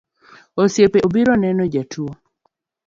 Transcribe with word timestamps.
Osiepe 0.61 0.99
obiro 1.07 1.33
neno 1.43 1.63
jatuo 1.73 2.11